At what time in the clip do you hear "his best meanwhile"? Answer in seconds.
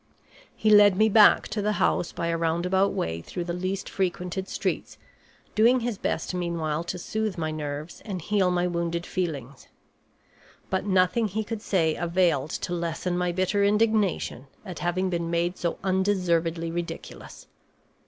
5.81-6.83